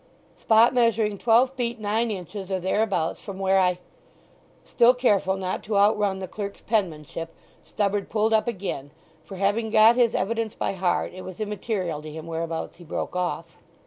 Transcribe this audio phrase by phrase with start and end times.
[0.35, 3.77] "Spot measuring twelve feet nine inches or thereabouts from where I—"
[4.65, 7.29] Still careful not to outrun the clerk's penmanship
[7.63, 8.89] Stubberd pulled up again;
[9.23, 13.15] for having got his evidence by heart it was immaterial to him whereabouts he broke
[13.15, 13.45] off.